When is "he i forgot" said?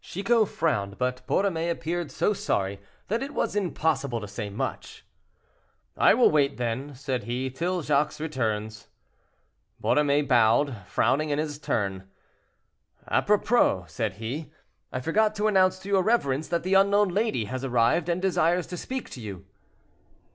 14.13-15.35